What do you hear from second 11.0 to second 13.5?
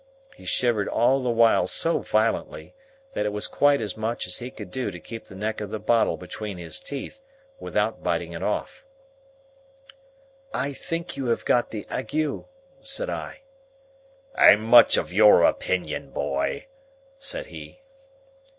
you have got the ague," said I.